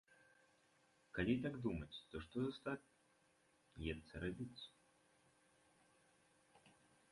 Калі 1.17 1.35
так 1.43 1.59
думаць, 1.65 1.97
то 2.13 2.21
што 2.23 2.37
застаецца 2.47 4.13
рабіць? 4.27 4.63